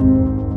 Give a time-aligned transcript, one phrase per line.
[0.00, 0.53] Well,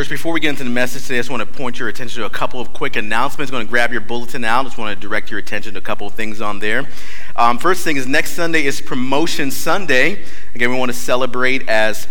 [0.00, 2.22] church, before we get into the message today, I just want to point your attention
[2.22, 3.52] to a couple of quick announcements.
[3.52, 4.60] I'm going to grab your bulletin out.
[4.60, 6.88] I just want to direct your attention to a couple of things on there.
[7.36, 10.24] Um, first thing is next Sunday is Promotion Sunday.
[10.54, 12.08] Again, we want to celebrate as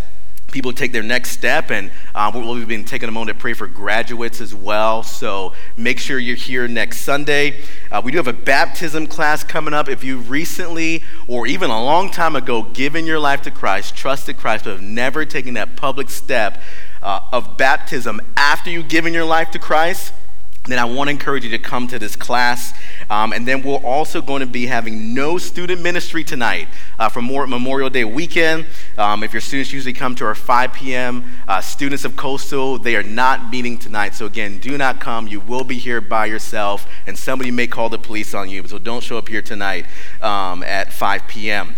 [0.52, 3.66] people take their next step, and um, we'll be taking a moment to pray for
[3.66, 5.02] graduates as well.
[5.02, 7.59] So make sure you're here next Sunday.
[7.91, 9.89] Uh, we do have a baptism class coming up.
[9.89, 14.38] If you recently or even a long time ago given your life to Christ, trusted
[14.38, 16.61] Christ, but have never taken that public step,
[17.02, 20.14] uh, of baptism after you've given your life to Christ,
[20.66, 22.73] then I want to encourage you to come to this class.
[23.09, 26.67] Um, and then we're also going to be having no student ministry tonight
[27.00, 28.67] uh, for more Memorial Day weekend.
[28.97, 32.95] Um, if your students usually come to our 5 p.m., uh, students of Coastal, they
[32.95, 34.14] are not meeting tonight.
[34.14, 35.27] So again, do not come.
[35.27, 38.67] You will be here by yourself, and somebody may call the police on you.
[38.67, 39.86] So don't show up here tonight
[40.22, 41.75] um, at 5 p.m.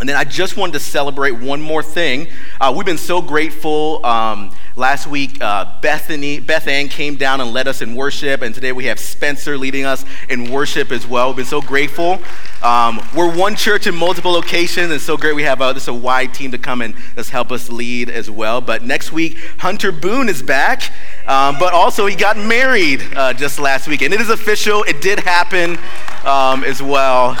[0.00, 2.26] And then I just wanted to celebrate one more thing.
[2.60, 4.04] Uh, we've been so grateful.
[4.04, 8.52] Um, last week, uh, Bethany, Beth Ann came down and led us in worship, and
[8.52, 11.28] today we have Spencer leading us in worship as well.
[11.28, 12.18] We've been so grateful.
[12.60, 15.94] Um, we're one church in multiple locations, and so great we have uh, this a
[15.94, 18.60] wide team to come and just help us lead as well.
[18.60, 20.90] But next week, Hunter Boone is back,
[21.28, 24.82] um, but also he got married uh, just last week, and it is official.
[24.82, 25.78] It did happen
[26.24, 27.38] um, as well.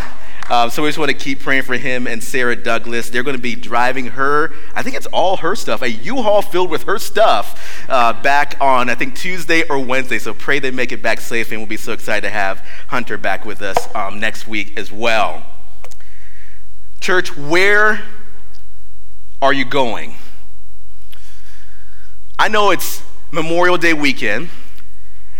[0.50, 3.08] Uh, so we just want to keep praying for him and Sarah Douglas.
[3.08, 6.70] They're going to be driving her, I think it's all her stuff, a U-Haul filled
[6.70, 10.18] with her stuff uh, back on, I think, Tuesday or Wednesday.
[10.18, 13.16] So pray they make it back safe, and we'll be so excited to have Hunter
[13.16, 15.46] back with us um, next week as well.
[17.00, 18.02] Church, where
[19.40, 20.14] are you going?
[22.38, 24.50] I know it's Memorial Day weekend,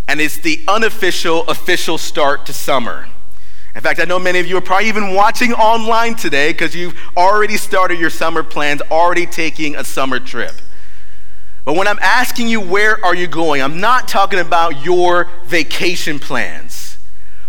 [0.08, 3.08] and it's the unofficial, official start to summer.
[3.74, 6.98] In fact, I know many of you are probably even watching online today because you've
[7.16, 10.52] already started your summer plans, already taking a summer trip.
[11.64, 13.62] But when I'm asking you, where are you going?
[13.62, 16.98] I'm not talking about your vacation plans.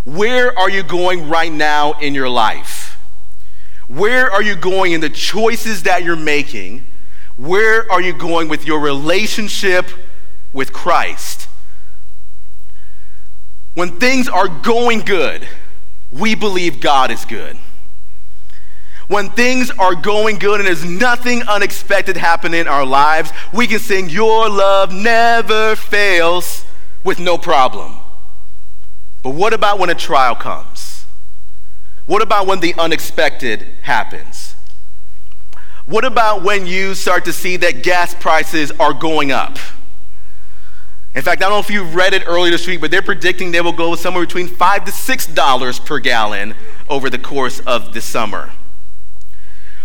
[0.03, 2.97] Where are you going right now in your life?
[3.87, 6.85] Where are you going in the choices that you're making?
[7.37, 9.87] Where are you going with your relationship
[10.53, 11.47] with Christ?
[13.73, 15.47] When things are going good,
[16.19, 17.57] we believe God is good.
[19.07, 23.79] When things are going good and there's nothing unexpected happening in our lives, we can
[23.79, 26.65] sing, Your love never fails
[27.03, 27.97] with no problem.
[29.21, 31.05] But what about when a trial comes?
[32.05, 34.55] What about when the unexpected happens?
[35.85, 39.57] What about when you start to see that gas prices are going up?
[41.15, 43.51] In fact, I don't know if you read it earlier this week, but they're predicting
[43.51, 46.53] they will go somewhere between five to six dollars per gallon
[46.89, 48.51] over the course of the summer.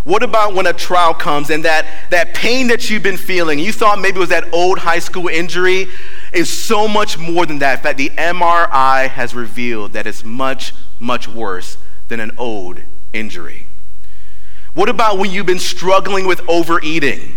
[0.03, 3.71] What about when a trial comes and that, that pain that you've been feeling, you
[3.71, 5.89] thought maybe it was that old high school injury,
[6.33, 7.79] is so much more than that.
[7.79, 11.77] In fact, the MRI has revealed that it's much, much worse
[12.09, 12.81] than an old
[13.13, 13.67] injury.
[14.73, 17.35] What about when you've been struggling with overeating?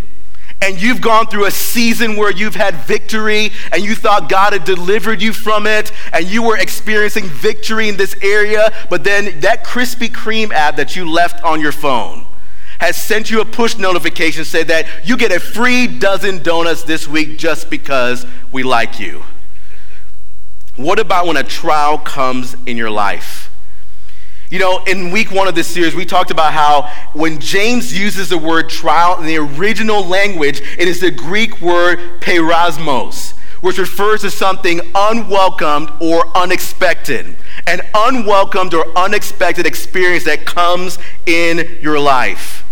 [0.64, 4.64] And you've gone through a season where you've had victory and you thought God had
[4.64, 9.66] delivered you from it and you were experiencing victory in this area, but then that
[9.66, 12.26] Krispy Kreme ad that you left on your phone
[12.80, 17.10] has sent you a push notification say that you get a free dozen donuts this
[17.10, 19.22] week just because we like you.
[20.78, 23.53] What about when a trial comes in your life?
[24.54, 26.84] You know, in week one of this series, we talked about how
[27.14, 32.22] when James uses the word trial in the original language, it is the Greek word
[32.22, 37.36] peirasmos, which refers to something unwelcomed or unexpected.
[37.66, 42.64] An unwelcomed or unexpected experience that comes in your life.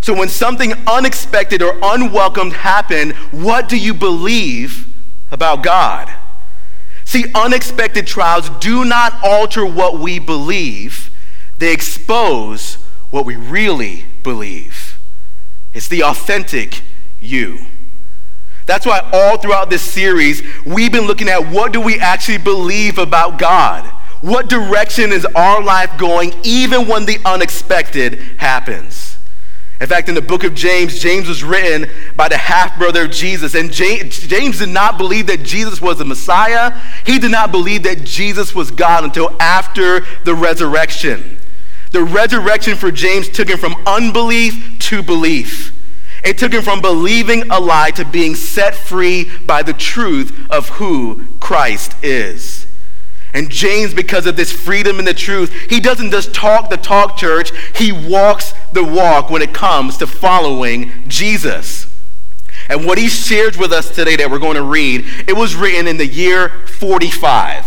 [0.00, 4.92] So when something unexpected or unwelcomed happen, what do you believe
[5.30, 6.12] about God?
[7.04, 11.06] See, unexpected trials do not alter what we believe
[11.60, 12.74] they expose
[13.10, 14.98] what we really believe.
[15.74, 16.82] It's the authentic
[17.20, 17.58] you.
[18.66, 22.98] That's why all throughout this series, we've been looking at what do we actually believe
[22.98, 23.84] about God?
[24.22, 29.18] What direction is our life going even when the unexpected happens?
[29.80, 33.10] In fact, in the book of James, James was written by the half brother of
[33.10, 33.54] Jesus.
[33.54, 36.78] And James, did not believe that Jesus was the Messiah.
[37.04, 41.39] He did not believe that Jesus was God until after the resurrection.
[41.92, 45.72] The resurrection for James took him from unbelief to belief.
[46.22, 50.68] It took him from believing a lie to being set free by the truth of
[50.70, 52.66] who Christ is.
[53.32, 57.16] And James, because of this freedom in the truth, he doesn't just talk the talk,
[57.16, 61.86] church, he walks the walk when it comes to following Jesus.
[62.68, 65.86] And what he shares with us today that we're going to read, it was written
[65.86, 67.64] in the year 45.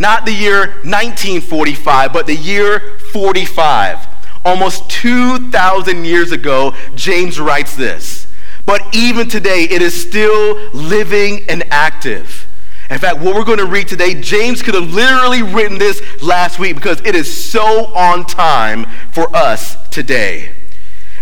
[0.00, 4.06] Not the year 1945, but the year 45.
[4.46, 8.26] Almost 2,000 years ago, James writes this.
[8.64, 12.46] But even today, it is still living and active.
[12.88, 16.58] In fact, what we're going to read today, James could have literally written this last
[16.58, 20.50] week because it is so on time for us today.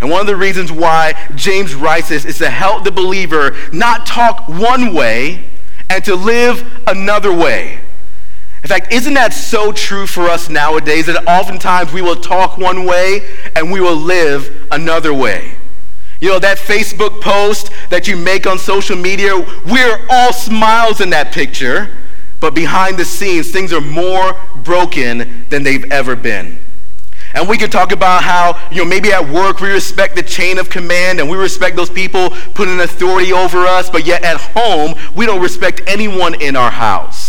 [0.00, 4.06] And one of the reasons why James writes this is to help the believer not
[4.06, 5.48] talk one way
[5.90, 7.80] and to live another way.
[8.62, 12.84] In fact, isn't that so true for us nowadays that oftentimes we will talk one
[12.84, 13.20] way
[13.54, 15.54] and we will live another way?
[16.20, 21.10] You know, that Facebook post that you make on social media, we're all smiles in
[21.10, 21.88] that picture,
[22.40, 26.58] but behind the scenes, things are more broken than they've ever been.
[27.34, 30.58] And we can talk about how, you know, maybe at work we respect the chain
[30.58, 34.94] of command and we respect those people putting authority over us, but yet at home
[35.14, 37.27] we don't respect anyone in our house.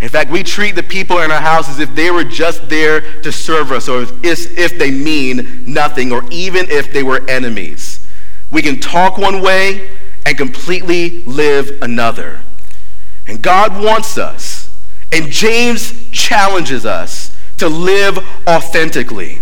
[0.00, 3.20] In fact, we treat the people in our house as if they were just there
[3.20, 8.06] to serve us or if, if they mean nothing or even if they were enemies.
[8.50, 9.90] We can talk one way
[10.24, 12.40] and completely live another.
[13.26, 14.70] And God wants us,
[15.12, 18.18] and James challenges us to live
[18.48, 19.40] authentically.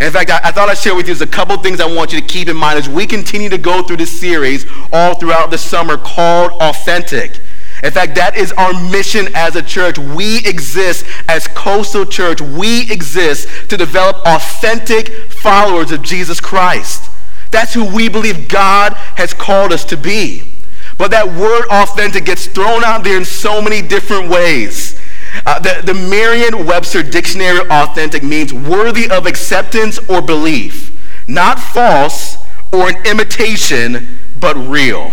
[0.00, 2.20] In fact, I, I, thought I'd share with you a couple things I want you
[2.20, 5.58] to keep in mind as we continue to go through this series all throughout the
[5.58, 7.38] summer called Authentic.
[7.82, 9.98] In fact, that is our mission as a church.
[9.98, 12.40] We exist as Coastal Church.
[12.40, 17.10] We exist to develop authentic followers of Jesus Christ.
[17.50, 20.52] That's who we believe God has called us to be.
[20.98, 25.00] But that word authentic gets thrown out there in so many different ways.
[25.46, 30.90] Uh, the, the Merriam Webster Dictionary authentic means worthy of acceptance or belief,
[31.26, 32.36] not false
[32.72, 35.12] or an imitation, but real.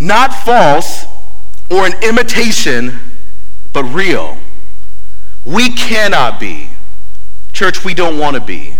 [0.00, 1.04] Not false
[1.70, 2.98] or an imitation,
[3.72, 4.36] but real.
[5.44, 6.70] We cannot be,
[7.52, 8.74] church, we don't want to be,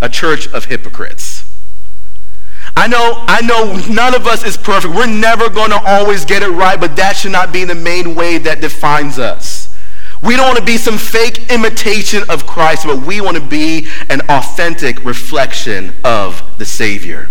[0.00, 1.44] a church of hypocrites.
[2.74, 4.94] I know, I know none of us is perfect.
[4.94, 8.14] We're never going to always get it right, but that should not be the main
[8.14, 9.74] way that defines us.
[10.22, 13.88] We don't want to be some fake imitation of Christ, but we want to be
[14.08, 17.28] an authentic reflection of the Savior.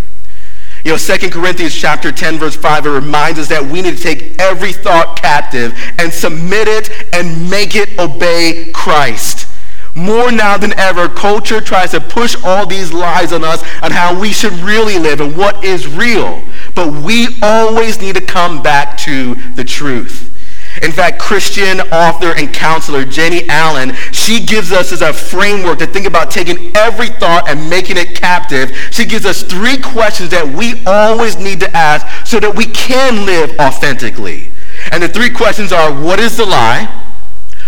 [0.84, 4.04] You know, 2 Corinthians chapter 10, verse 5, it reminds us that we need to
[4.04, 9.48] take every thought captive and submit it and make it obey Christ.
[9.94, 14.20] More now than ever, culture tries to push all these lies on us on how
[14.20, 16.42] we should really live and what is real.
[16.74, 20.31] But we always need to come back to the truth.
[20.82, 25.88] In fact, Christian author and counselor Jennie Allen, she gives us as a framework to
[25.88, 28.76] think about taking every thought and making it captive.
[28.92, 33.26] She gives us three questions that we always need to ask so that we can
[33.26, 34.52] live authentically.
[34.92, 36.86] And the three questions are, what is the lie?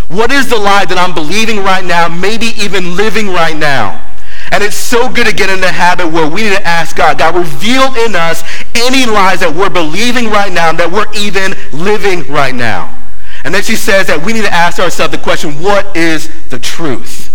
[0.07, 4.12] What is the lie that I'm believing right now, maybe even living right now?
[4.53, 7.17] And it's so good to get in the habit where we need to ask God,
[7.17, 8.43] God, reveal in us
[8.75, 12.95] any lies that we're believing right now, that we're even living right now.
[13.43, 16.59] And then she says that we need to ask ourselves the question, what is the
[16.59, 17.33] truth?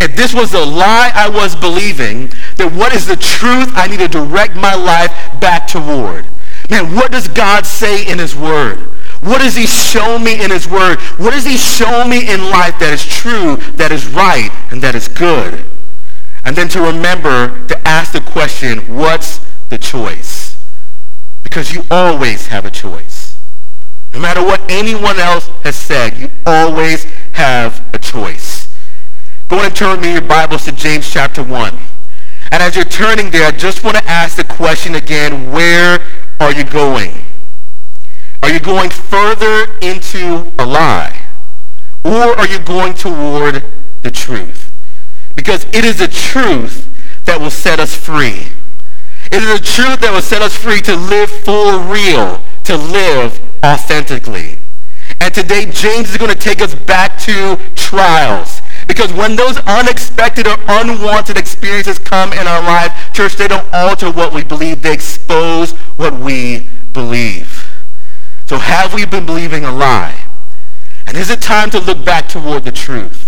[0.00, 4.00] If this was the lie I was believing, then what is the truth I need
[4.00, 6.26] to direct my life back toward?
[6.68, 8.80] Man, what does God say in his word?
[9.20, 10.98] What does he show me in his word?
[11.18, 14.96] What does he show me in life that is true, that is right, and that
[14.96, 15.64] is good?
[16.44, 20.62] And then to remember to ask the question, what's the choice?
[21.42, 23.38] Because you always have a choice.
[24.12, 28.68] No matter what anyone else has said, you always have a choice.
[29.48, 31.78] Go and turn me your Bibles to James chapter 1.
[32.50, 36.00] And as you're turning there, I just want to ask the question again, where
[36.40, 37.24] are you going?
[38.42, 41.26] Are you going further into a lie?
[42.04, 43.64] Or are you going toward
[44.02, 44.57] the truth?
[45.38, 46.88] Because it is the truth
[47.26, 48.48] that will set us free.
[49.30, 53.40] It is the truth that will set us free to live for real, to live
[53.64, 54.58] authentically.
[55.20, 58.60] And today, James is going to take us back to trials.
[58.88, 64.10] Because when those unexpected or unwanted experiences come in our life, church, they don't alter
[64.10, 64.82] what we believe.
[64.82, 67.70] They expose what we believe.
[68.46, 70.18] So have we been believing a lie?
[71.06, 73.27] And is it time to look back toward the truth?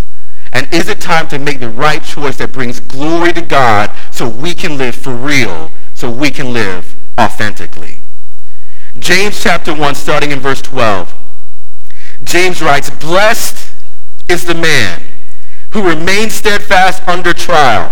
[0.53, 4.27] And is it time to make the right choice that brings glory to God so
[4.27, 7.99] we can live for real, so we can live authentically?
[8.99, 11.13] James chapter 1, starting in verse 12.
[12.23, 13.73] James writes, Blessed
[14.29, 15.01] is the man
[15.71, 17.91] who remains steadfast under trial.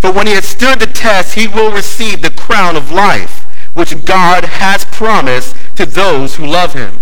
[0.00, 3.44] For when he has stood the test, he will receive the crown of life,
[3.74, 7.01] which God has promised to those who love him.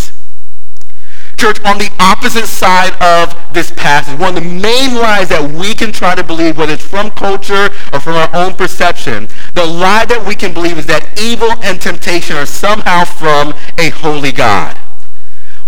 [1.41, 5.73] Church, on the opposite side of this passage, one of the main lies that we
[5.73, 10.05] can try to believe, whether it's from culture or from our own perception, the lie
[10.05, 14.77] that we can believe is that evil and temptation are somehow from a holy God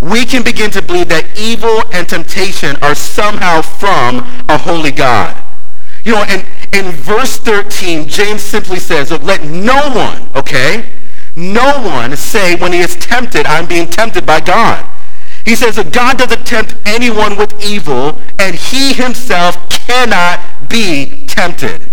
[0.00, 5.34] we can begin to believe that evil and temptation are somehow from a holy God.
[6.04, 10.90] You know, and in verse 13, James simply says, let no one, okay,
[11.34, 14.84] no one say when he is tempted, I'm being tempted by God.
[15.44, 21.90] He says that God doesn't tempt anyone with evil, and he himself cannot be tempted.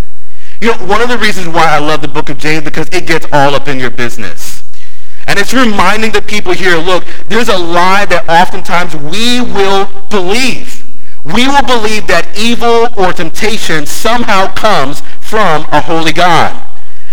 [0.62, 3.08] You know, one of the reasons why I love the book of James, because it
[3.08, 4.64] gets all up in your business.
[5.28, 10.84] And it's reminding the people here, look, there's a lie that oftentimes we will believe.
[11.24, 16.71] We will believe that evil or temptation somehow comes from a holy God.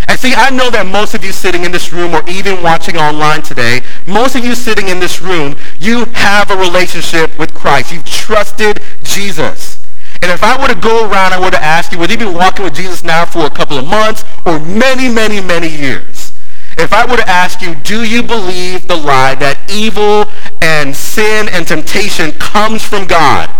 [0.09, 2.97] And see, I know that most of you sitting in this room or even watching
[2.97, 7.93] online today, most of you sitting in this room, you have a relationship with Christ.
[7.93, 9.87] You've trusted Jesus.
[10.23, 12.35] And if I were to go around, I were to ask you, whether you've been
[12.35, 16.33] walking with Jesus now for a couple of months or many, many, many years,
[16.79, 20.27] if I were to ask you, do you believe the lie that evil
[20.63, 23.51] and sin and temptation comes from God?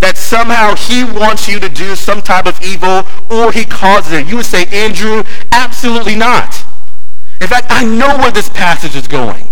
[0.00, 4.26] That somehow he wants you to do some type of evil or he causes it.
[4.26, 6.64] You would say, Andrew, absolutely not.
[7.40, 9.48] In fact, I know where this passage is going.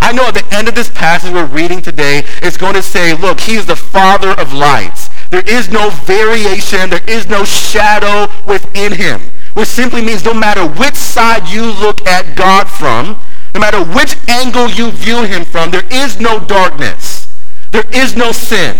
[0.00, 3.14] I know at the end of this passage we're reading today, it's going to say,
[3.14, 5.10] look, he is the father of lights.
[5.30, 6.90] There is no variation.
[6.90, 9.20] There is no shadow within him
[9.54, 13.18] which simply means no matter which side you look at God from,
[13.54, 17.28] no matter which angle you view him from, there is no darkness.
[17.72, 18.76] There is no sin.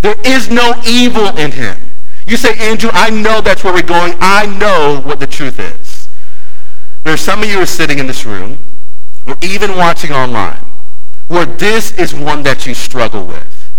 [0.00, 1.76] There is no evil in him.
[2.26, 4.14] You say, Andrew, I know that's where we're going.
[4.20, 6.08] I know what the truth is.
[7.02, 8.58] There are some of you are sitting in this room,
[9.26, 10.64] or even watching online,
[11.28, 13.70] where this is one that you struggle with.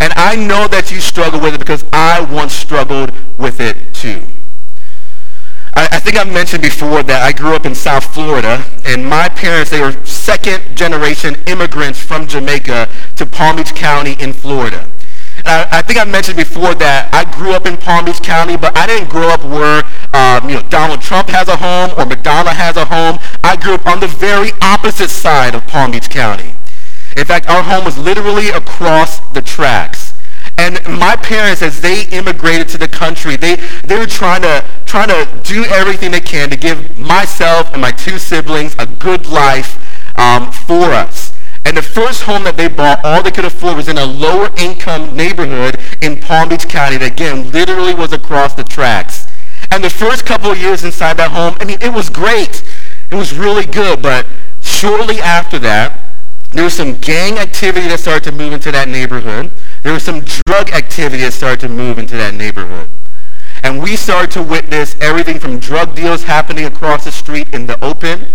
[0.00, 4.26] And I know that you struggle with it because I once struggled with it too.
[5.74, 9.28] I, I think I've mentioned before that I grew up in South Florida, and my
[9.28, 14.90] parents, they were second generation immigrants from Jamaica to Palm Beach County in Florida.
[15.46, 18.76] I, I, think I mentioned before that I grew up in Palm Beach County, but
[18.76, 22.54] I didn't grow up where um, you know Donald Trump has a home or Madonna
[22.54, 23.18] has a home.
[23.42, 26.54] I grew up on the very opposite side of Palm Beach County.
[27.16, 30.14] In fact, our home was literally across the tracks.
[30.56, 35.08] And my parents, as they immigrated to the country, they, they were trying to, trying
[35.08, 39.78] to do everything they can to give myself and my two siblings a good life
[40.18, 41.33] um, for us.
[41.64, 44.50] And the first home that they bought, all they could afford was in a lower
[44.56, 49.26] income neighborhood in Palm Beach County that, again, literally was across the tracks.
[49.70, 52.62] And the first couple of years inside that home, I mean, it was great.
[53.10, 54.02] It was really good.
[54.02, 54.26] But
[54.60, 56.00] shortly after that,
[56.52, 59.50] there was some gang activity that started to move into that neighborhood
[59.84, 62.88] there was some drug activity that started to move into that neighborhood.
[63.62, 67.82] And we started to witness everything from drug deals happening across the street in the
[67.84, 68.28] open.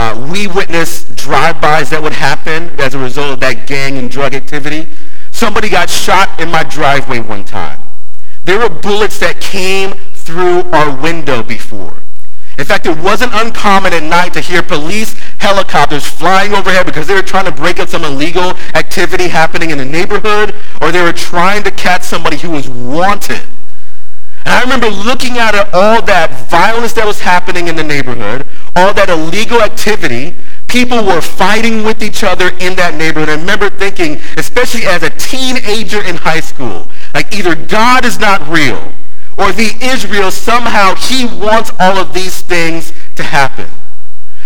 [0.00, 4.32] Uh, we witnessed drive-bys that would happen as a result of that gang and drug
[4.32, 4.88] activity.
[5.30, 7.78] Somebody got shot in my driveway one time.
[8.44, 11.98] There were bullets that came through our window before.
[12.56, 17.14] In fact, it wasn't uncommon at night to hear police helicopters flying overhead because they
[17.14, 21.12] were trying to break up some illegal activity happening in the neighborhood or they were
[21.12, 23.42] trying to catch somebody who was wanted.
[24.44, 28.94] And I remember looking at all that violence that was happening in the neighborhood, all
[28.94, 30.34] that illegal activity.
[30.66, 33.28] People were fighting with each other in that neighborhood.
[33.28, 38.46] I remember thinking, especially as a teenager in high school, like either God is not
[38.48, 38.92] real
[39.36, 43.66] or the Israel, somehow he wants all of these things to happen.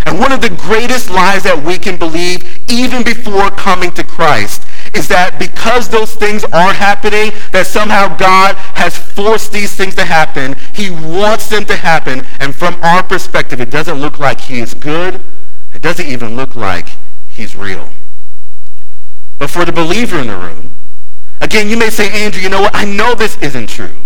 [0.06, 4.62] And one of the greatest lies that we can believe, even before coming to Christ,
[4.94, 10.04] is that because those things aren't happening, that somehow God has forced these things to
[10.04, 10.54] happen.
[10.72, 12.24] He wants them to happen.
[12.40, 15.20] And from our perspective, it doesn't look like he is good.
[15.74, 16.88] It doesn't even look like
[17.28, 17.90] he's real.
[19.38, 20.72] But for the believer in the room,
[21.40, 22.74] again, you may say, Andrew, you know what?
[22.74, 23.96] I know this isn't true.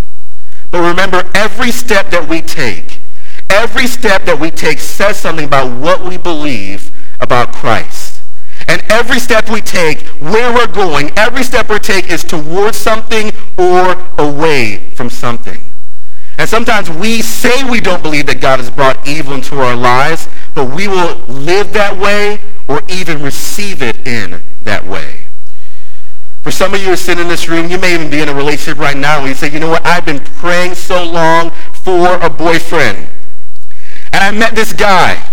[0.70, 3.00] But remember, every step that we take,
[3.50, 6.90] every step that we take says something about what we believe
[7.20, 8.07] about Christ.
[8.68, 13.32] And every step we take, where we're going, every step we take is towards something
[13.56, 15.62] or away from something.
[16.36, 20.28] And sometimes we say we don't believe that God has brought evil into our lives,
[20.54, 25.24] but we will live that way or even receive it in that way.
[26.42, 28.34] For some of you who sitting in this room, you may even be in a
[28.34, 32.14] relationship right now where you say, you know what, I've been praying so long for
[32.20, 33.08] a boyfriend.
[34.12, 35.24] And I met this guy.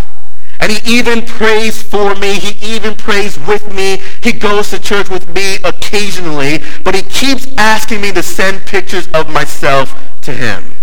[0.66, 2.40] And he even prays for me.
[2.40, 4.02] He even prays with me.
[4.20, 6.60] He goes to church with me occasionally.
[6.82, 10.74] But he keeps asking me to send pictures of myself to him.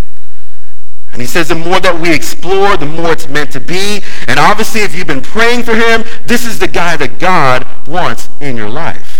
[1.12, 4.00] And he says the more that we explore, the more it's meant to be.
[4.26, 8.30] And obviously, if you've been praying for him, this is the guy that God wants
[8.40, 9.13] in your life.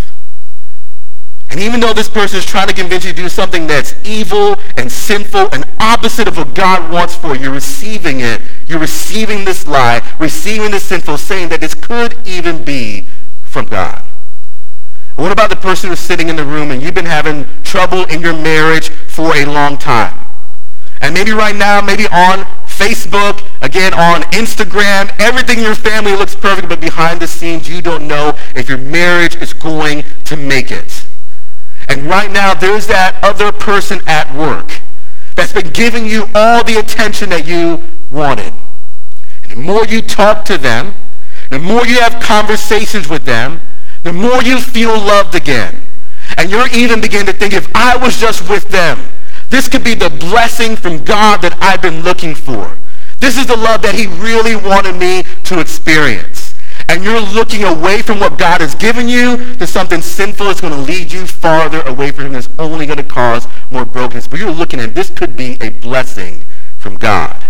[1.51, 4.57] And even though this person is trying to convince you to do something that's evil
[4.77, 8.41] and sinful and opposite of what God wants for you, you're receiving it.
[8.67, 13.07] You're receiving this lie, receiving this sinful, saying that this could even be
[13.45, 14.05] from God.
[15.15, 18.21] what about the person who's sitting in the room and you've been having trouble in
[18.21, 20.27] your marriage for a long time?
[21.01, 26.35] And maybe right now, maybe on Facebook, again on Instagram, everything in your family looks
[26.35, 30.73] perfect, but behind the scenes, you don't know if your marriage is going to make
[30.73, 31.04] it.
[31.89, 34.81] And right now, there's that other person at work
[35.37, 38.53] that's been giving you all the attention that you wanted.
[39.43, 40.95] And the more you talk to them,
[41.51, 43.61] the more you have conversations with them,
[44.03, 45.83] the more you feel loved again.
[46.37, 48.99] And you're even beginning to think, if I was just with them,
[49.51, 52.77] this could be the blessing from God that I've been looking for.
[53.21, 56.44] This is the love that he really wanted me to experience
[56.89, 60.73] and you're looking away from what God has given you to something sinful that's going
[60.73, 64.29] to lead you farther away from him that's only going to cause more brokenness.
[64.29, 66.45] But you're looking at this could be a blessing
[66.79, 67.45] from God.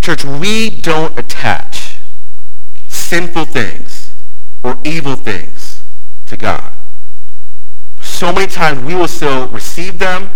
[0.00, 1.96] Church, we don't attach
[2.88, 4.12] sinful things
[4.62, 5.82] or evil things
[6.26, 6.72] to God.
[8.00, 10.30] So many times we will still receive them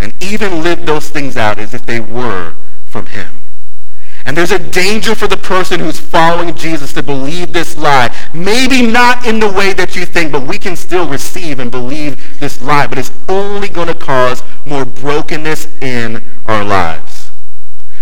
[0.00, 2.54] and even live those things out as if they were
[2.86, 3.35] from him.
[4.26, 8.12] And there's a danger for the person who's following Jesus to believe this lie.
[8.34, 12.40] Maybe not in the way that you think, but we can still receive and believe
[12.40, 12.88] this lie.
[12.88, 17.30] But it's only going to cause more brokenness in our lives.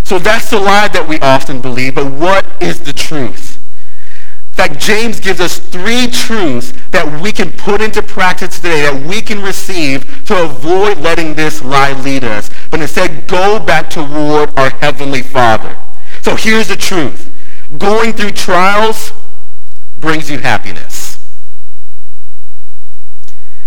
[0.03, 1.97] So that's the lie that we often believe.
[1.97, 3.59] But what is the truth?
[4.49, 9.07] In fact, James gives us three truths that we can put into practice today, that
[9.07, 12.49] we can receive to avoid letting this lie lead us.
[12.71, 15.77] But instead, go back toward our Heavenly Father.
[16.25, 17.31] So here's the truth.
[17.77, 19.13] Going through trials
[19.99, 21.19] brings you happiness.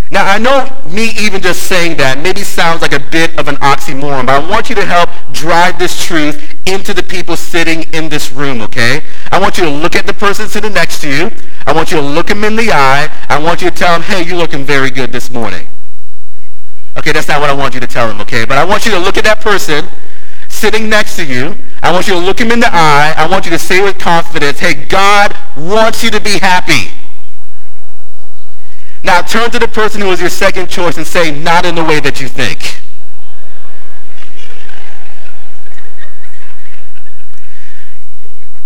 [0.09, 3.57] Now, I know me even just saying that maybe sounds like a bit of an
[3.57, 8.09] oxymoron, but I want you to help drive this truth into the people sitting in
[8.09, 9.03] this room, okay?
[9.31, 11.29] I want you to look at the person sitting next to you.
[11.67, 13.07] I want you to look him in the eye.
[13.29, 15.67] I want you to tell him, hey, you're looking very good this morning.
[16.97, 18.45] Okay, that's not what I want you to tell him, okay?
[18.45, 19.87] But I want you to look at that person
[20.57, 23.13] sitting next to you I want you to look him in the eye.
[23.15, 26.91] I want you to say with confidence, hey, God wants you to be happy.
[29.03, 31.83] Now turn to the person who was your second choice and say, not in the
[31.83, 32.81] way that you think.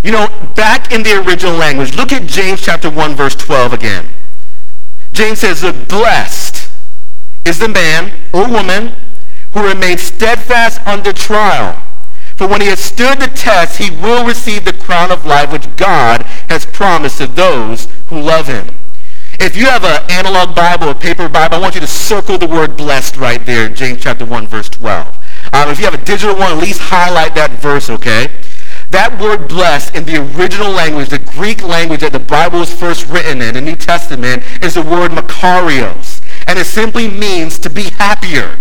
[0.04, 4.08] You know, back in the original language, look at James chapter 1, verse 12 again.
[5.14, 6.72] James says, blessed
[7.46, 8.96] is the man or woman
[9.54, 11.82] who remains steadfast under trial
[12.42, 15.76] for when he has stood the test, he will receive the crown of life which
[15.76, 18.68] God has promised to those who love him.
[19.40, 22.48] If you have an analog Bible, a paper Bible, I want you to circle the
[22.48, 25.08] word blessed right there in James chapter 1, verse 12.
[25.54, 28.30] Um, if you have a digital one, at least highlight that verse, okay?
[28.90, 33.08] That word blessed in the original language, the Greek language that the Bible was first
[33.08, 36.22] written in, the New Testament, is the word makarios.
[36.48, 38.58] And it simply means to be happier.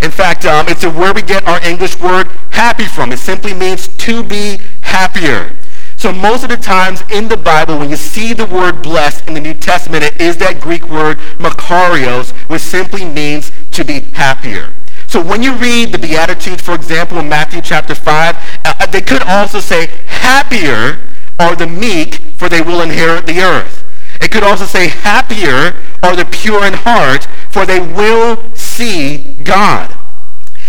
[0.00, 3.12] In fact, um, it's where we get our English word happy from.
[3.12, 5.52] It simply means to be happier.
[5.96, 9.34] So most of the times in the Bible, when you see the word blessed in
[9.34, 14.72] the New Testament, it is that Greek word makarios, which simply means to be happier.
[15.06, 19.22] So when you read the Beatitudes, for example, in Matthew chapter 5, uh, they could
[19.24, 21.00] also say, happier
[21.38, 23.84] are the meek, for they will inherit the earth.
[24.20, 29.94] It could also say, happier are the pure in heart, for they will see God.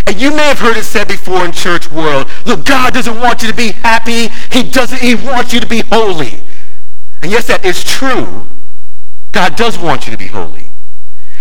[0.07, 3.41] And you may have heard it said before in church world, look, God doesn't want
[3.41, 4.29] you to be happy.
[4.51, 6.41] He doesn't, he wants you to be holy.
[7.21, 8.47] And yes, that is true.
[9.31, 10.67] God does want you to be holy.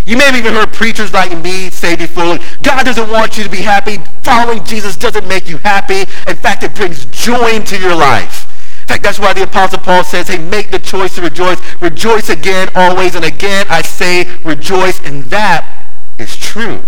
[0.04, 3.50] You may have even heard preachers like me say before, God doesn't want you to
[3.50, 3.98] be happy.
[4.22, 6.00] Following Jesus doesn't make you happy.
[6.26, 8.49] In fact, it brings joy into your life.
[8.90, 11.60] Fact, that's why the Apostle Paul says, hey, make the choice to rejoice.
[11.80, 14.98] Rejoice again, always, and again I say rejoice.
[15.06, 15.86] And that
[16.18, 16.82] is true.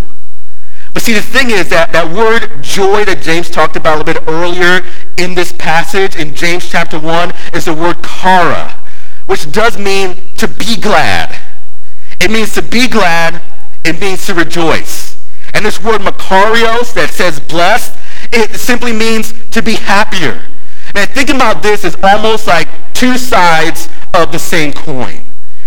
[0.92, 4.14] But see, the thing is that that word joy that James talked about a little
[4.14, 4.84] bit earlier
[5.16, 8.80] in this passage in James chapter 1 is the word chara,
[9.26, 11.40] which does mean to be glad.
[12.18, 13.40] It means to be glad.
[13.84, 15.24] It means to rejoice.
[15.54, 17.96] And this word makarios that says blessed,
[18.32, 20.42] it simply means to be happier.
[20.94, 25.22] Man, thinking about this is almost like two sides of the same coin.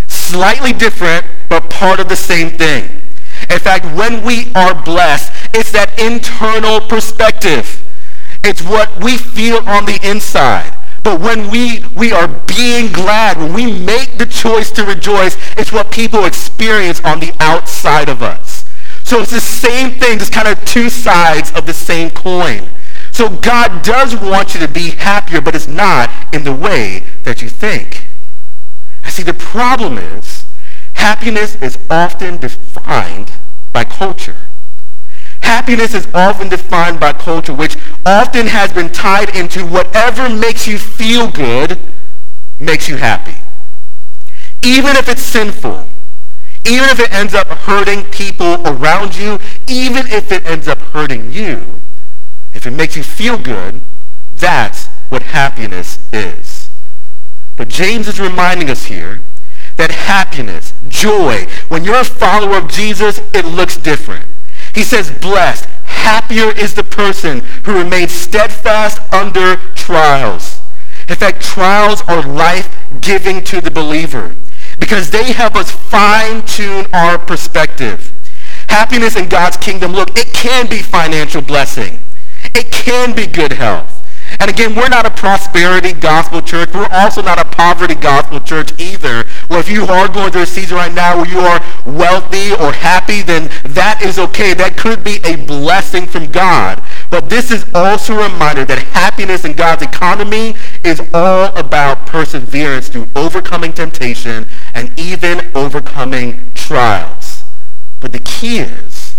[0.06, 3.02] Slightly different, but part of the same thing.
[3.50, 7.82] In fact, when we are blessed, it's that internal perspective.
[8.44, 10.72] It's what we feel on the inside.
[11.02, 15.72] But when we, we are being glad, when we make the choice to rejoice, it's
[15.72, 18.64] what people experience on the outside of us.
[19.04, 22.68] So it's the same thing, just kind of two sides of the same coin.
[23.16, 27.40] So God does want you to be happier, but it's not in the way that
[27.40, 28.06] you think.
[29.04, 30.44] I see the problem is
[30.92, 33.32] happiness is often defined
[33.72, 34.36] by culture.
[35.40, 40.76] Happiness is often defined by culture, which often has been tied into whatever makes you
[40.76, 41.78] feel good
[42.60, 43.36] makes you happy.
[44.62, 45.88] Even if it's sinful,
[46.66, 51.32] even if it ends up hurting people around you, even if it ends up hurting
[51.32, 51.80] you,
[52.56, 53.82] if it makes you feel good,
[54.34, 56.70] that's what happiness is.
[57.56, 59.20] But James is reminding us here
[59.76, 64.26] that happiness, joy, when you're a follower of Jesus, it looks different.
[64.74, 70.60] He says, blessed, happier is the person who remains steadfast under trials.
[71.08, 74.34] In fact, trials are life-giving to the believer
[74.78, 78.12] because they help us fine-tune our perspective.
[78.68, 81.98] Happiness in God's kingdom, look, it can be financial blessing.
[82.56, 83.92] It can be good health.
[84.40, 86.70] And again, we're not a prosperity gospel church.
[86.72, 89.24] We're also not a poverty gospel church either.
[89.50, 92.72] Well, if you are going through a season right now where you are wealthy or
[92.72, 94.54] happy, then that is okay.
[94.54, 96.82] That could be a blessing from God.
[97.10, 102.88] But this is also a reminder that happiness in God's economy is all about perseverance
[102.88, 107.42] through overcoming temptation and even overcoming trials.
[108.00, 109.14] But the key is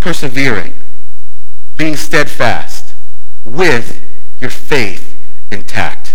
[0.00, 0.74] persevering,
[1.76, 2.94] being steadfast
[3.44, 4.00] with
[4.40, 5.16] your faith
[5.50, 6.14] intact.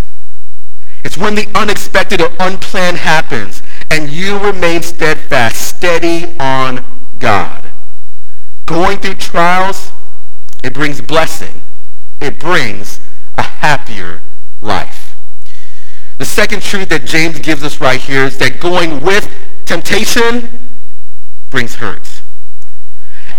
[1.03, 6.83] It's when the unexpected or unplanned happens and you remain steadfast, steady on
[7.19, 7.69] God.
[8.65, 9.91] Going through trials,
[10.63, 11.61] it brings blessing.
[12.21, 12.99] It brings
[13.37, 14.21] a happier
[14.61, 15.15] life.
[16.17, 19.33] The second truth that James gives us right here is that going with
[19.65, 20.49] temptation
[21.49, 22.08] brings hurt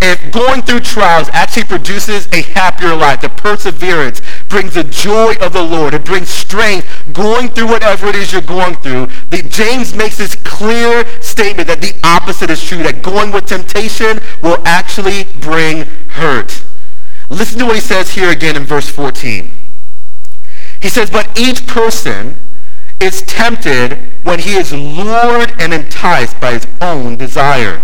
[0.02, 5.52] if going through trials actually produces a happier life, the perseverance brings the joy of
[5.52, 9.94] the Lord, it brings strength going through whatever it is you're going through, the, James
[9.94, 15.24] makes this clear statement that the opposite is true, that going with temptation will actually
[15.40, 16.64] bring hurt.
[17.28, 19.50] Listen to what he says here again in verse 14.
[20.80, 22.36] He says, but each person
[23.00, 27.82] is tempted when he is lured and enticed by his own desire.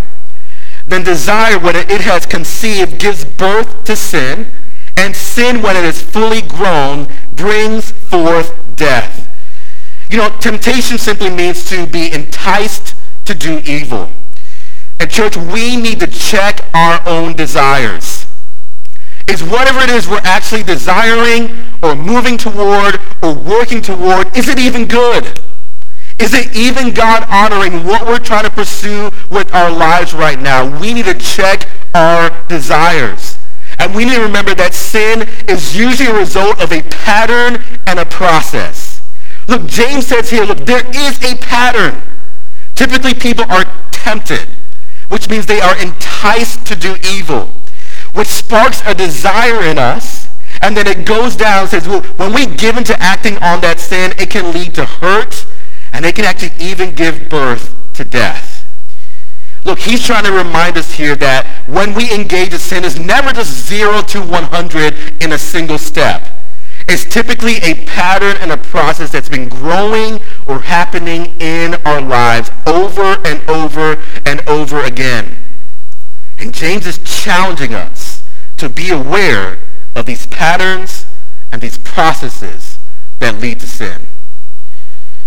[0.87, 4.51] Then desire, when it has conceived, gives birth to sin,
[4.97, 9.29] and sin, when it is fully grown, brings forth death.
[10.09, 12.95] You know, temptation simply means to be enticed
[13.25, 14.11] to do evil.
[15.01, 18.27] And church, we need to check our own desires.
[19.29, 21.51] Is whatever it is we're actually desiring
[21.83, 25.41] or moving toward or working toward, is it even good?
[26.19, 30.81] Is it even God honoring what we're trying to pursue with our lives right now?
[30.81, 33.39] We need to check our desires.
[33.79, 37.99] And we need to remember that sin is usually a result of a pattern and
[37.99, 39.03] a process.
[39.49, 42.01] Look, James says here, look, there is a pattern.
[42.75, 44.49] Typically people are tempted,
[45.09, 47.53] which means they are enticed to do evil,
[48.13, 50.29] which sparks a desire in us.
[50.63, 54.15] And then it goes down says, well, when we give into acting on that sin,
[54.19, 55.47] it can lead to hurt,
[55.93, 58.65] and they can actually even give birth to death.
[59.65, 63.33] Look, he's trying to remind us here that when we engage in sin, it's never
[63.33, 66.29] just 0 to 100 in a single step.
[66.89, 72.51] It's typically a pattern and a process that's been growing or happening in our lives
[72.65, 75.37] over and over and over again.
[76.39, 78.23] And James is challenging us
[78.59, 79.59] to be aware
[79.97, 81.07] of these patterns
[81.51, 82.79] and these processes
[83.19, 84.07] that lead to sin.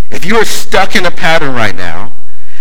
[0.10, 2.14] If you are stuck in a pattern right now,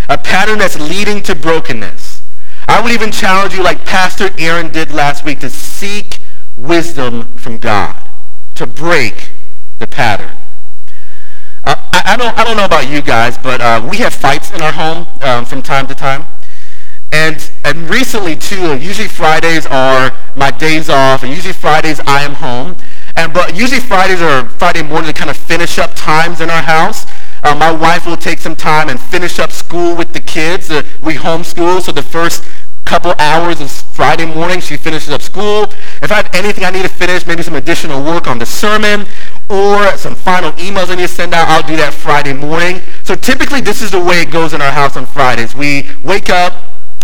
[0.09, 2.23] a pattern that's leading to brokenness.
[2.67, 6.21] I would even challenge you, like Pastor Aaron did last week, to seek
[6.57, 8.09] wisdom from God
[8.57, 9.31] to break
[9.79, 10.37] the pattern.
[11.65, 14.51] Uh, I, I, don't, I don't know about you guys, but uh, we have fights
[14.51, 16.27] in our home um, from time to time.
[17.13, 22.35] And, and recently, too, usually Fridays are my days off, and usually Fridays I am
[22.35, 22.77] home.
[23.17, 26.63] And, but usually Fridays are Friday morning to kind of finish up times in our
[26.63, 27.07] house.
[27.43, 30.71] Uh, my wife will take some time and finish up school with the kids.
[30.71, 32.45] Uh, we homeschool, so the first
[32.85, 35.65] couple hours of Friday morning, she finishes up school.
[36.01, 39.07] If I have anything I need to finish, maybe some additional work on the sermon
[39.51, 42.81] or some final emails I need to send out, I'll do that Friday morning.
[43.05, 45.55] So typically this is the way it goes in our house on Fridays.
[45.55, 46.55] We wake up,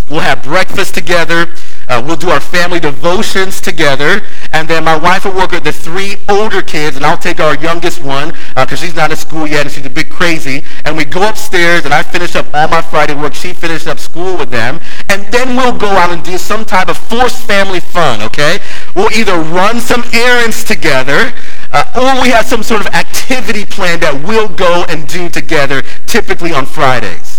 [0.09, 1.49] we'll have breakfast together,
[1.89, 5.73] uh, we'll do our family devotions together, and then my wife will work with the
[5.73, 9.47] three older kids, and I'll take our youngest one because uh, she's not in school
[9.47, 10.65] yet and she's a bit crazy.
[10.85, 13.35] And we go upstairs, and I finish up all my Friday work.
[13.35, 16.89] She finishes up school with them, and then we'll go out and do some type
[16.89, 18.23] of forced family fun.
[18.23, 18.61] Okay,
[18.95, 21.33] we'll either run some errands together.
[21.73, 25.83] Uh, or we have some sort of activity plan that we'll go and do together,
[26.07, 27.34] typically on Fridays.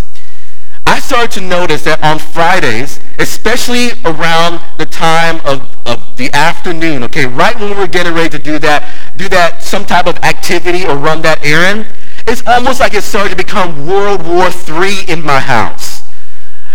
[0.87, 7.03] I started to notice that on Fridays, especially around the time of, of the afternoon,
[7.03, 8.83] okay, right when we're getting ready to do that,
[9.17, 11.87] do that, some type of activity or run that errand,
[12.27, 16.03] it's almost like it started to become World War III in my house.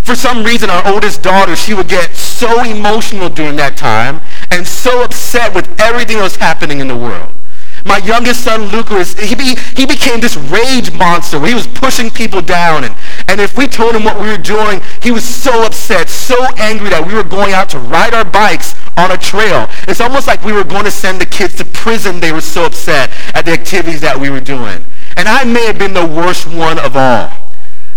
[0.02, 4.20] For some reason, our oldest daughter, she would get so emotional during that time
[4.50, 7.32] and so upset with everything that was happening in the world.
[7.84, 12.10] My youngest son, Lucas, he, be, he became this rage monster where he was pushing
[12.10, 12.84] people down.
[12.84, 12.94] And,
[13.28, 16.90] and if we told him what we were doing, he was so upset, so angry
[16.90, 19.68] that we were going out to ride our bikes on a trail.
[19.88, 22.20] It's almost like we were going to send the kids to prison.
[22.20, 24.84] They were so upset at the activities that we were doing.
[25.16, 27.30] And I may have been the worst one of all.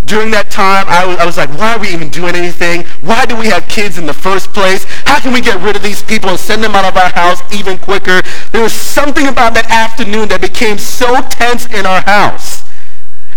[0.04, 2.84] During that time, I was, I was like, why are we even doing anything?
[3.00, 4.84] Why do we have kids in the first place?
[5.06, 7.40] How can we get rid of these people and send them out of our house
[7.52, 8.20] even quicker?
[8.52, 12.64] There was something about that afternoon that became so tense in our house.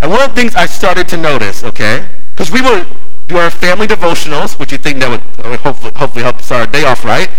[0.01, 2.85] And one of the things I started to notice, okay, because we would
[3.27, 5.21] do our family devotionals, which you think that would,
[5.59, 7.29] hopefully, hopefully help start our day off right.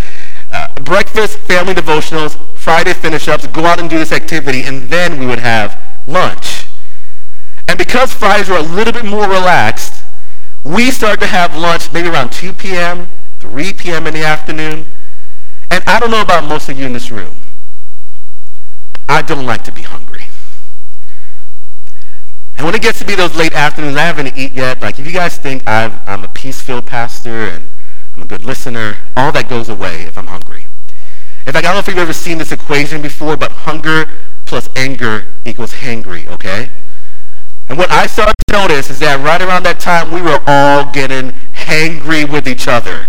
[0.50, 5.26] Uh, breakfast, family devotionals, Friday finish-ups, go out and do this activity, and then we
[5.26, 6.67] would have lunch.
[7.68, 10.02] And because Fridays were a little bit more relaxed,
[10.64, 14.06] we started to have lunch maybe around 2 p.m., 3 p.m.
[14.06, 14.86] in the afternoon.
[15.70, 17.36] And I don't know about most of you in this room.
[19.08, 20.24] I don't like to be hungry.
[22.56, 24.82] And when it gets to be those late afternoons, I haven't eaten yet.
[24.82, 27.68] Like, if you guys think i am a peace-filled pastor and
[28.16, 30.66] I'm a good listener, all that goes away if I'm hungry.
[31.46, 34.06] In fact, I don't know if you've ever seen this equation before, but hunger
[34.44, 36.70] plus anger equals hangry, okay?
[37.68, 40.90] And what I started to notice is that right around that time, we were all
[40.90, 43.08] getting hangry with each other.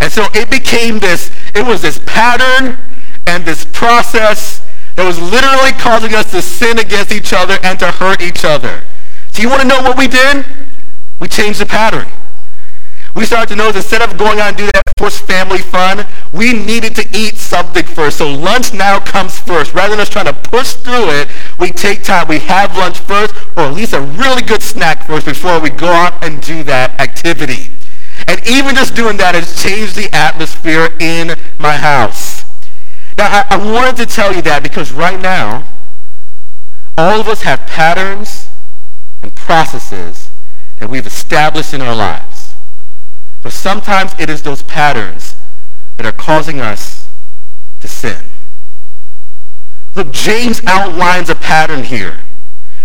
[0.00, 2.78] And so it became this, it was this pattern
[3.26, 4.60] and this process
[4.96, 8.84] that was literally causing us to sin against each other and to hurt each other.
[9.32, 10.44] So you want to know what we did?
[11.18, 12.06] We changed the pattern.
[13.14, 16.52] We started to that instead of going out and do that forced family fun, we
[16.52, 18.18] needed to eat something first.
[18.18, 19.74] So lunch now comes first.
[19.74, 22.26] Rather than us trying to push through it, we take time.
[22.28, 25.88] We have lunch first, or at least a really good snack first before we go
[25.88, 27.70] out and do that activity.
[28.26, 32.42] And even just doing that has changed the atmosphere in my house.
[33.18, 35.64] Now, I, I wanted to tell you that because right now,
[36.96, 38.48] all of us have patterns
[39.22, 40.30] and processes
[40.78, 42.33] that we've established in our lives.
[43.44, 45.36] But sometimes it is those patterns
[45.98, 47.06] that are causing us
[47.80, 48.24] to sin.
[49.94, 52.20] Look, James outlines a pattern here.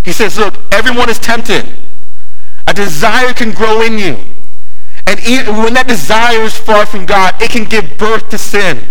[0.04, 1.66] He says, look, everyone is tempted.
[2.68, 4.18] A desire can grow in you.
[5.08, 5.20] And
[5.64, 8.84] when that desire is far from God, it can give birth to sin.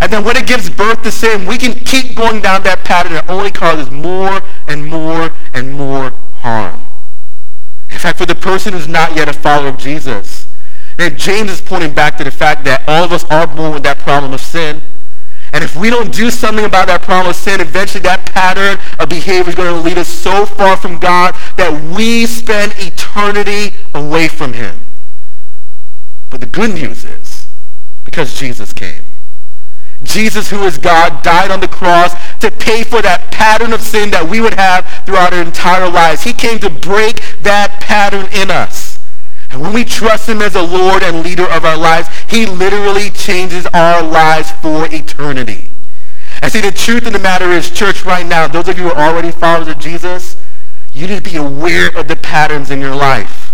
[0.00, 3.12] And then when it gives birth to sin, we can keep going down that pattern
[3.12, 6.82] that only causes more and more and more harm.
[7.88, 10.43] In fact, for the person who's not yet a follower of Jesus,
[10.98, 13.82] and James is pointing back to the fact that all of us are born with
[13.82, 14.82] that problem of sin.
[15.52, 19.08] And if we don't do something about that problem of sin, eventually that pattern of
[19.08, 24.26] behavior is going to lead us so far from God that we spend eternity away
[24.26, 24.80] from him.
[26.28, 27.46] But the good news is,
[28.04, 29.04] because Jesus came,
[30.02, 34.10] Jesus, who is God, died on the cross to pay for that pattern of sin
[34.10, 36.24] that we would have throughout our entire lives.
[36.24, 38.93] He came to break that pattern in us.
[39.54, 43.08] And when we trust him as the Lord and leader of our lives, he literally
[43.08, 45.70] changes our lives for eternity.
[46.42, 48.90] And see, the truth of the matter is, church, right now, those of you who
[48.90, 50.36] are already followers of Jesus,
[50.92, 53.52] you need to be aware of the patterns in your life.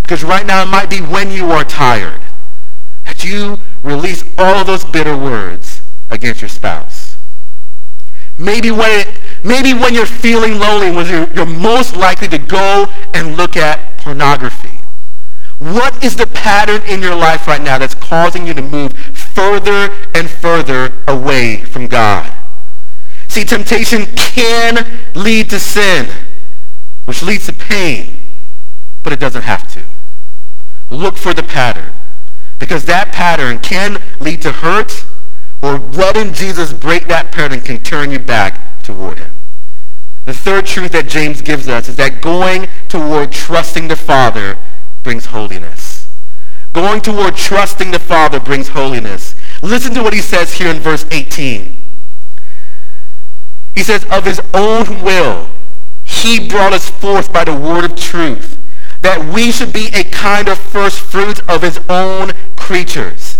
[0.00, 2.22] Because right now it might be when you are tired
[3.04, 7.18] that you release all of those bitter words against your spouse.
[8.38, 12.90] Maybe when, it, maybe when you're feeling lonely, when you're, you're most likely to go
[13.12, 14.63] and look at pornography.
[15.64, 19.90] What is the pattern in your life right now that's causing you to move further
[20.14, 22.30] and further away from God?
[23.28, 26.10] See, temptation can lead to sin,
[27.06, 28.20] which leads to pain,
[29.02, 29.84] but it doesn't have to.
[30.90, 31.94] Look for the pattern,
[32.58, 35.06] because that pattern can lead to hurt,
[35.62, 39.30] or letting Jesus break that pattern can turn you back toward him.
[40.26, 44.58] The third truth that James gives us is that going toward trusting the Father
[45.04, 46.08] brings holiness.
[46.72, 49.36] Going toward trusting the Father brings holiness.
[49.62, 51.80] Listen to what he says here in verse 18.
[53.76, 55.50] He says, Of his own will,
[56.02, 58.58] he brought us forth by the word of truth,
[59.02, 63.38] that we should be a kind of first fruits of his own creatures.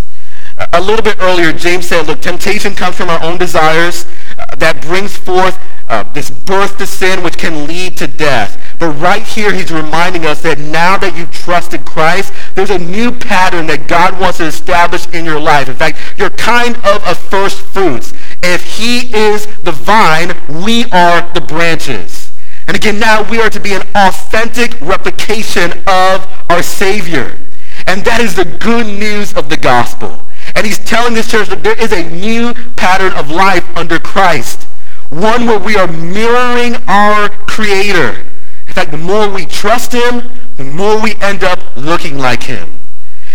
[0.72, 4.06] A little bit earlier, James said, look, temptation comes from our own desires
[4.38, 8.60] uh, that brings forth uh, this birth to sin, which can lead to death.
[8.78, 13.12] But right here, he's reminding us that now that you've trusted Christ, there's a new
[13.12, 15.68] pattern that God wants to establish in your life.
[15.68, 18.12] In fact, you're kind of a first fruits.
[18.42, 22.32] If he is the vine, we are the branches.
[22.66, 27.38] And again, now we are to be an authentic replication of our Savior.
[27.86, 30.23] And that is the good news of the gospel.
[30.54, 34.64] And he's telling this church that there is a new pattern of life under Christ.
[35.10, 38.26] One where we are mirroring our Creator.
[38.66, 42.78] In fact, the more we trust him, the more we end up looking like him.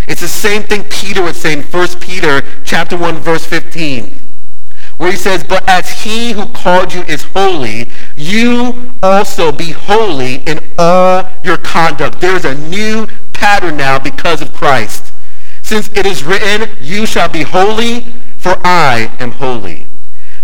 [0.08, 4.18] It's the same thing Peter would say in 1 Peter chapter 1, verse 15,
[4.98, 10.38] where he says, But as he who called you is holy, you also be holy
[10.48, 12.20] in all your conduct.
[12.20, 15.09] There's a new pattern now because of Christ.
[15.70, 18.02] Since it is written, You shall be holy,
[18.38, 19.86] for I am holy.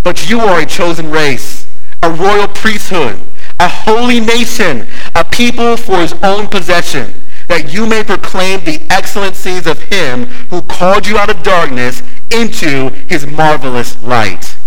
[0.03, 1.65] But you are a chosen race,
[2.03, 3.19] a royal priesthood
[3.59, 7.13] a holy nation, a people for his own possession,
[7.47, 12.89] that you may proclaim the excellencies of him who called you out of darkness into
[13.07, 14.57] his marvelous light.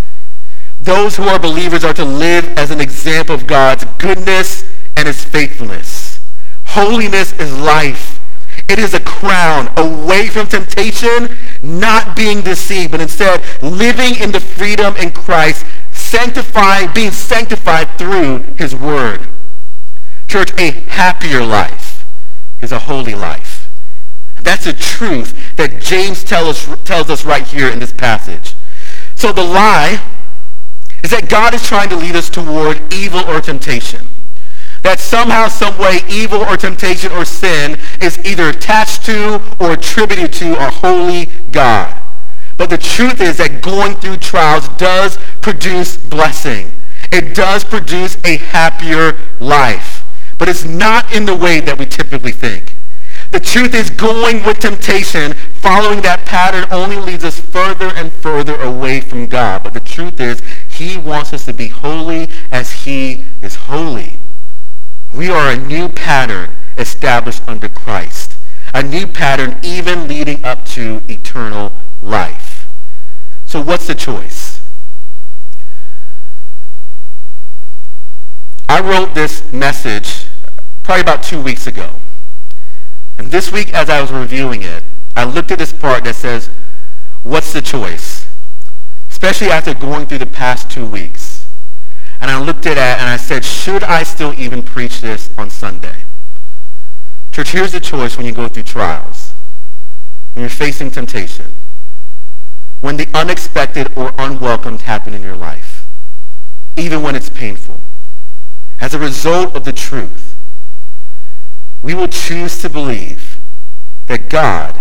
[0.80, 4.64] Those who are believers are to live as an example of God's goodness
[4.96, 6.20] and his faithfulness.
[6.64, 8.07] Holiness is life.
[8.68, 14.40] It is a crown away from temptation, not being deceived, but instead living in the
[14.40, 19.26] freedom in Christ sanctified, being sanctified through his word.
[20.26, 22.04] Church, a happier life
[22.60, 23.68] is a holy life.
[24.42, 28.54] That's a truth that James tell us, tells us right here in this passage.
[29.14, 30.02] So the lie
[31.02, 34.08] is that God is trying to lead us toward evil or temptation.
[34.82, 40.32] That somehow, some way, evil or temptation or sin is either attached to or attributed
[40.34, 41.94] to a holy God.
[42.56, 46.72] But the truth is that going through trials does produce blessing.
[47.10, 50.04] It does produce a happier life.
[50.38, 52.74] But it's not in the way that we typically think.
[53.30, 58.56] The truth is going with temptation, following that pattern only leads us further and further
[58.60, 59.62] away from God.
[59.62, 64.17] But the truth is he wants us to be holy as he is holy.
[65.14, 68.34] We are a new pattern established under Christ.
[68.74, 72.68] A new pattern even leading up to eternal life.
[73.46, 74.60] So what's the choice?
[78.68, 80.26] I wrote this message
[80.82, 81.96] probably about two weeks ago.
[83.16, 84.84] And this week, as I was reviewing it,
[85.16, 86.50] I looked at this part that says,
[87.22, 88.26] what's the choice?
[89.10, 91.17] Especially after going through the past two weeks.
[92.20, 95.50] And I looked at it and I said, should I still even preach this on
[95.50, 96.04] Sunday?
[97.32, 99.32] Church, here's the choice when you go through trials,
[100.32, 101.52] when you're facing temptation,
[102.80, 105.86] when the unexpected or unwelcomed happen in your life,
[106.76, 107.80] even when it's painful.
[108.80, 110.36] As a result of the truth,
[111.82, 113.38] we will choose to believe
[114.08, 114.80] that God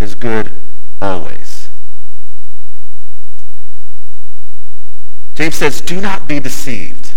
[0.00, 0.52] is good
[1.00, 1.43] always.
[5.34, 7.12] James says, Do not be deceived,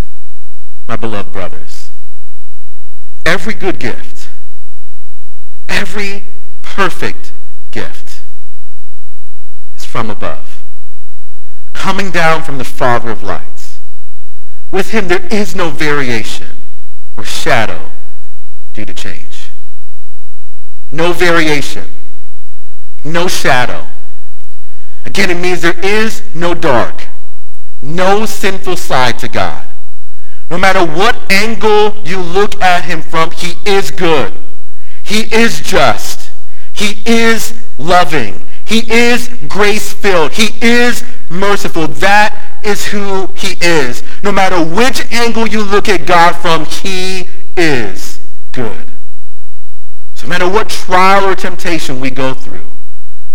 [0.87, 1.91] my beloved brothers.
[3.25, 4.29] Every good gift,
[5.69, 6.23] every
[6.61, 7.31] perfect
[7.71, 8.21] gift
[9.75, 10.63] is from above,
[11.73, 13.77] coming down from the Father of lights.
[14.71, 16.57] With him there is no variation
[17.15, 17.91] or shadow
[18.73, 19.49] due to change.
[20.91, 21.85] No variation,
[23.03, 23.87] no shadow.
[25.05, 27.07] Again, it means there is no dark
[27.81, 29.67] no sinful side to God.
[30.49, 34.33] No matter what angle you look at him from, he is good.
[35.03, 36.31] He is just.
[36.73, 38.43] He is loving.
[38.65, 40.33] He is grace-filled.
[40.33, 41.87] He is merciful.
[41.87, 44.03] That is who he is.
[44.23, 48.19] No matter which angle you look at God from, he is
[48.51, 48.85] good.
[50.15, 52.65] So no matter what trial or temptation we go through,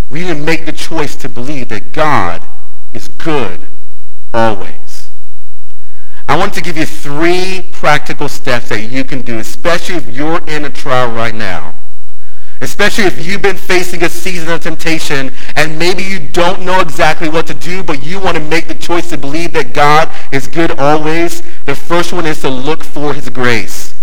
[0.09, 2.41] we need to make the choice to believe that God
[2.91, 3.67] is good
[4.33, 5.09] always.
[6.27, 10.43] I want to give you three practical steps that you can do, especially if you're
[10.47, 11.75] in a trial right now.
[12.61, 17.27] Especially if you've been facing a season of temptation and maybe you don't know exactly
[17.27, 20.47] what to do, but you want to make the choice to believe that God is
[20.47, 21.41] good always.
[21.65, 23.93] The first one is to look for his grace.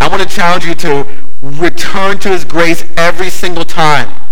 [0.00, 1.06] I want to challenge you to
[1.42, 4.23] return to his grace every single time.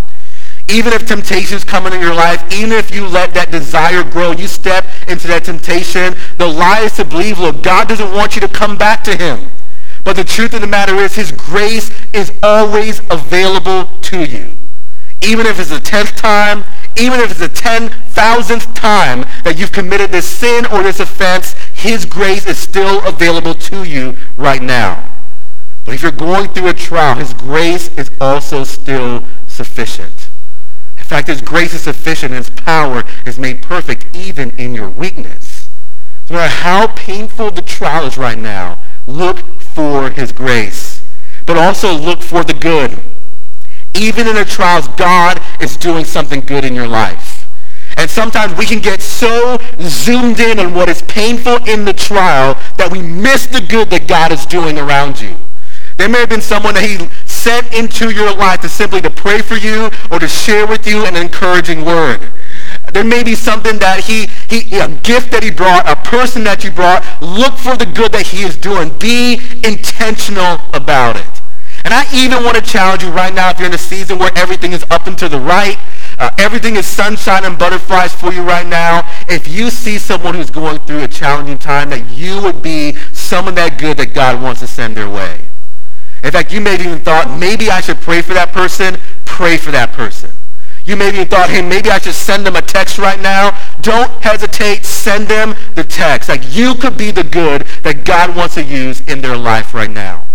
[0.68, 4.46] Even if temptations come into your life, even if you let that desire grow, you
[4.46, 8.48] step into that temptation, the lie is to believe, look, God doesn't want you to
[8.48, 9.50] come back to him.
[10.04, 14.52] But the truth of the matter is his grace is always available to you.
[15.22, 16.64] Even if it's the tenth time,
[16.96, 21.52] even if it's the ten thousandth time that you've committed this sin or this offense,
[21.74, 25.04] his grace is still available to you right now.
[25.84, 30.21] But if you're going through a trial, his grace is also still sufficient.
[31.12, 35.68] Fact, His grace is sufficient and His power is made perfect even in your weakness.
[36.30, 41.04] No matter how painful the trial is right now, look for His grace.
[41.44, 42.98] But also look for the good.
[43.94, 47.46] Even in the trials, God is doing something good in your life.
[47.98, 52.58] And sometimes we can get so zoomed in on what is painful in the trial
[52.78, 55.36] that we miss the good that God is doing around you.
[55.98, 57.06] There may have been someone that he
[57.42, 61.04] sent into your life to simply to pray for you or to share with you
[61.06, 62.20] an encouraging word.
[62.92, 66.62] There may be something that he, he, a gift that he brought, a person that
[66.62, 67.02] you brought.
[67.20, 68.96] Look for the good that he is doing.
[68.98, 71.26] Be intentional about it.
[71.84, 74.30] And I even want to challenge you right now if you're in a season where
[74.36, 75.78] everything is up and to the right,
[76.20, 79.02] uh, everything is sunshine and butterflies for you right now.
[79.28, 83.48] If you see someone who's going through a challenging time, that you would be some
[83.48, 85.48] of that good that God wants to send their way.
[86.22, 88.96] In fact, you may have even thought, maybe I should pray for that person.
[89.24, 90.30] Pray for that person.
[90.84, 93.58] You may have even thought, hey, maybe I should send them a text right now.
[93.80, 94.84] Don't hesitate.
[94.84, 96.28] Send them the text.
[96.28, 99.90] Like you could be the good that God wants to use in their life right
[99.90, 100.26] now.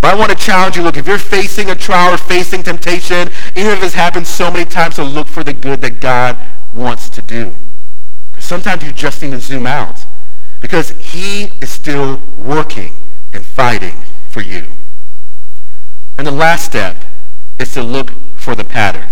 [0.00, 3.28] But I want to challenge you, look, if you're facing a trial or facing temptation,
[3.56, 6.36] even if it's happened so many times, to so look for the good that God
[6.72, 7.54] wants to do.
[8.38, 10.04] Sometimes you just need to zoom out.
[10.60, 12.94] Because he is still working
[13.32, 14.75] and fighting for you.
[16.18, 16.96] And the last step
[17.58, 19.08] is to look for the pattern.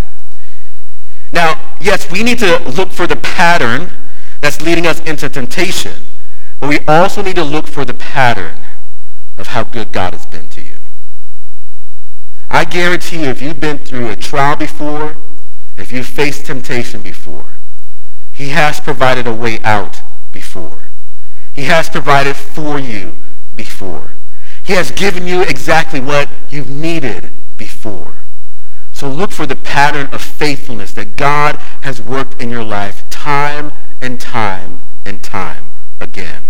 [1.32, 3.90] Now, yes, we need to look for the pattern
[4.40, 6.02] that's leading us into temptation,
[6.60, 8.56] but we also need to look for the pattern
[9.36, 10.76] of how good God has been to you.
[12.48, 15.16] I guarantee you, if you've been through a trial before,
[15.76, 17.46] if you've faced temptation before,
[18.32, 20.02] he has provided a way out
[20.32, 20.82] before.
[21.52, 23.16] He has provided for you
[23.56, 24.12] before.
[24.64, 28.14] He has given you exactly what you've needed before.
[28.92, 33.72] So look for the pattern of faithfulness that God has worked in your life time
[34.00, 35.66] and time and time
[36.00, 36.42] again.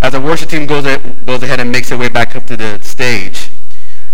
[0.00, 0.84] As the worship team goes,
[1.26, 3.50] goes ahead and makes their way back up to the stage,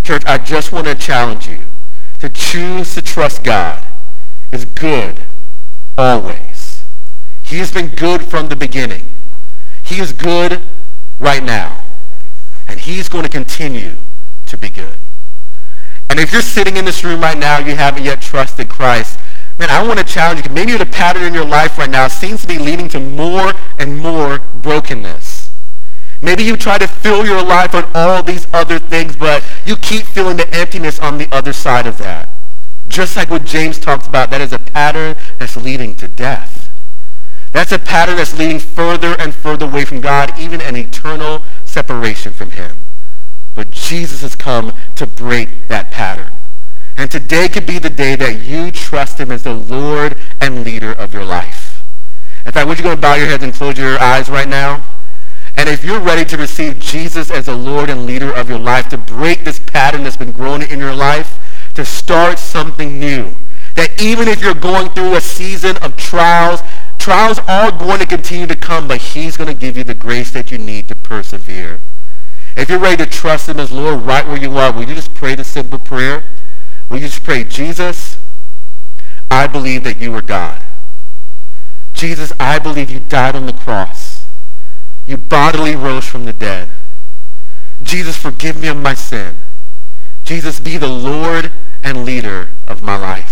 [0.02, 1.60] church, I just want to challenge you
[2.20, 3.82] to choose to trust God
[4.52, 5.20] is good
[5.96, 6.82] always.
[7.42, 9.06] He has been good from the beginning.
[9.82, 10.62] He is good
[11.18, 11.79] right now.
[12.70, 13.96] And he's going to continue
[14.46, 14.98] to be good.
[16.08, 19.18] And if you're sitting in this room right now, you haven't yet trusted Christ,
[19.60, 20.50] Man, I want to challenge you.
[20.54, 23.98] Maybe the pattern in your life right now seems to be leading to more and
[23.98, 25.50] more brokenness.
[26.22, 30.04] Maybe you try to fill your life with all these other things, but you keep
[30.04, 32.30] feeling the emptiness on the other side of that.
[32.88, 36.70] Just like what James talks about, that is a pattern that's leading to death.
[37.52, 42.32] That's a pattern that's leading further and further away from God, even an eternal separation
[42.32, 42.76] from him.
[43.54, 46.32] But Jesus has come to break that pattern.
[46.96, 50.92] And today could be the day that you trust him as the Lord and leader
[50.92, 51.82] of your life.
[52.44, 54.84] In fact, would you go and bow your heads and close your eyes right now?
[55.56, 58.88] And if you're ready to receive Jesus as the Lord and leader of your life,
[58.88, 61.38] to break this pattern that's been growing in your life,
[61.74, 63.34] to start something new,
[63.76, 66.60] that even if you're going through a season of trials,
[67.00, 70.30] trials are going to continue to come, but he's going to give you the grace
[70.30, 71.80] that you need to persevere.
[72.56, 75.14] If you're ready to trust him as Lord right where you are, will you just
[75.14, 76.24] pray this simple prayer?
[76.88, 78.18] Will you just pray, Jesus,
[79.30, 80.62] I believe that you are God.
[81.94, 84.26] Jesus, I believe you died on the cross.
[85.06, 86.68] You bodily rose from the dead.
[87.82, 89.36] Jesus, forgive me of my sin.
[90.24, 91.50] Jesus, be the Lord
[91.82, 93.29] and leader of my life.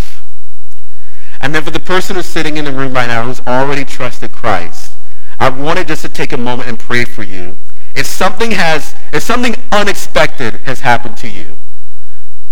[1.40, 4.32] And then for the person who's sitting in the room right now who's already trusted
[4.32, 4.92] Christ,
[5.38, 7.58] I wanted just to take a moment and pray for you.
[7.94, 11.56] If something has, if something unexpected has happened to you,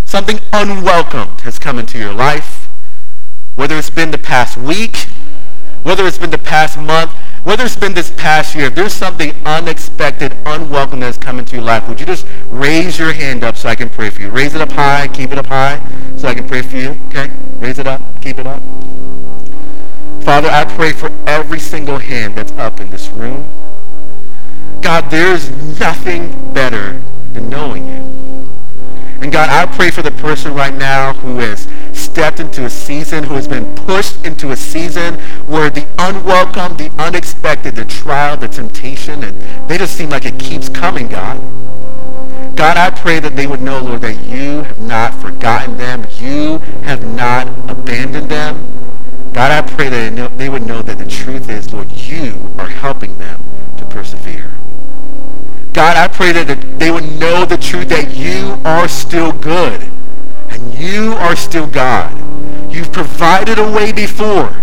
[0.05, 2.69] something unwelcomed has come into your life,
[3.55, 5.07] whether it's been the past week,
[5.87, 7.13] whether it's been the past month,
[7.45, 11.65] whether it's been this past year, if there's something unexpected, unwelcome that's come into your
[11.65, 14.29] life, would you just raise your hand up so I can pray for you?
[14.29, 15.81] Raise it up high, keep it up high
[16.17, 16.99] so I can pray for you.
[17.07, 17.31] Okay?
[17.61, 18.61] Raise it up, keep it up.
[20.25, 23.49] Father, I pray for every single hand that's up in this room.
[24.83, 27.01] God, there's nothing better
[27.33, 28.17] than knowing you.
[29.21, 31.69] And God, I pray for the person right now who has
[32.17, 36.91] stepped into a season, who has been pushed into a season where the unwelcome, the
[36.97, 41.37] unexpected, the trial, the temptation, and they just seem like it keeps coming, God.
[42.57, 46.07] God, I pray that they would know, Lord, that you have not forgotten them.
[46.19, 48.65] You have not abandoned them.
[49.35, 53.19] God, I pray that they would know that the truth is, Lord, you are helping
[53.19, 53.45] them
[53.77, 54.53] to persevere.
[55.75, 59.93] God, I pray that they would know the truth that you are still good
[60.73, 62.13] you are still God.
[62.73, 64.63] You've provided a way before,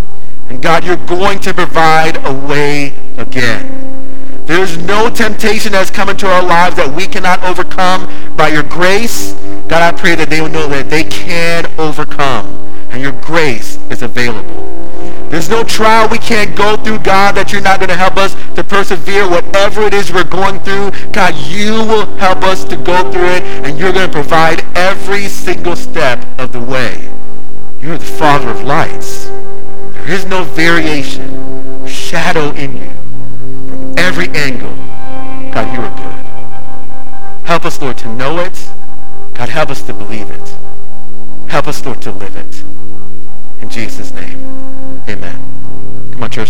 [0.49, 4.45] and God, you're going to provide a way again.
[4.45, 9.34] There's no temptation that's come into our lives that we cannot overcome by your grace.
[9.68, 12.47] God, I pray that they will know that they can overcome,
[12.91, 14.72] and your grace is available.
[15.30, 18.36] There's no trial we can't go through, God, that you're not going to help us
[18.56, 19.28] to persevere.
[19.28, 23.43] Whatever it is we're going through, God, you will help us to go through it,
[23.66, 27.10] and you're going to provide every single step of the way.
[27.82, 29.26] You're the Father of lights.
[29.26, 32.89] There is no variation shadow in you.
[33.70, 34.76] From every angle,
[35.51, 37.47] God, you are good.
[37.47, 38.72] Help us, Lord, to know it.
[39.34, 40.56] God, help us to believe it.
[41.49, 42.64] Help us, Lord, to live it.
[43.62, 44.62] In Jesus' name.
[45.08, 46.12] Amen.
[46.14, 46.41] Come on, church.